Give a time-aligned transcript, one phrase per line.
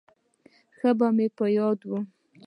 [0.77, 1.91] ښه مې په یاد و.